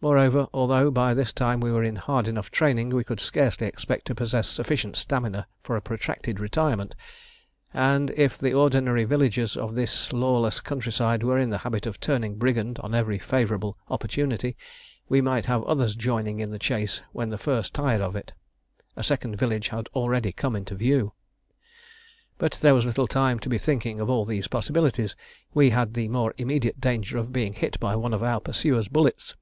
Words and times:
Moreover, 0.00 0.46
although 0.54 0.92
by 0.92 1.12
this 1.12 1.32
time 1.32 1.58
we 1.58 1.72
were 1.72 1.82
in 1.82 1.96
hard 1.96 2.28
enough 2.28 2.52
training, 2.52 2.90
we 2.90 3.02
could 3.02 3.18
scarcely 3.18 3.66
expect 3.66 4.06
to 4.06 4.14
possess 4.14 4.46
sufficient 4.48 4.94
stamina 4.94 5.48
for 5.60 5.74
a 5.74 5.80
protracted 5.82 6.38
retirement; 6.38 6.94
and 7.74 8.10
if 8.10 8.38
the 8.38 8.52
ordinary 8.54 9.02
villagers 9.02 9.56
of 9.56 9.74
this 9.74 10.12
lawless 10.12 10.60
countryside 10.60 11.24
were 11.24 11.36
in 11.36 11.50
the 11.50 11.58
habit 11.58 11.84
of 11.84 11.98
turning 11.98 12.36
brigand 12.36 12.78
on 12.78 12.94
every 12.94 13.18
favourable 13.18 13.76
opportunity, 13.90 14.56
we 15.08 15.20
might 15.20 15.46
have 15.46 15.64
others 15.64 15.96
joining 15.96 16.38
in 16.38 16.52
the 16.52 16.60
chase 16.60 17.02
when 17.10 17.30
the 17.30 17.36
first 17.36 17.74
tired 17.74 18.00
of 18.00 18.14
it: 18.14 18.32
a 18.94 19.02
second 19.02 19.34
village 19.34 19.70
had 19.70 19.88
already 19.96 20.30
come 20.30 20.54
into 20.54 20.76
view. 20.76 21.12
But 22.38 22.52
there 22.62 22.76
was 22.76 22.84
little 22.84 23.08
time 23.08 23.40
to 23.40 23.48
be 23.48 23.58
thinking 23.58 23.98
of 23.98 24.08
all 24.08 24.24
these 24.24 24.46
possibilities; 24.46 25.16
we 25.54 25.70
had 25.70 25.94
the 25.94 26.06
more 26.06 26.34
immediate 26.38 26.80
danger 26.80 27.18
of 27.18 27.32
being 27.32 27.52
hit 27.52 27.80
by 27.80 27.96
one 27.96 28.14
of 28.14 28.22
our 28.22 28.38
pursuers' 28.38 28.86
bullets. 28.86 29.34